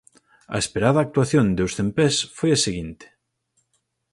[0.55, 3.05] A esperada actuación de "Os Cempés" foi a seguinte.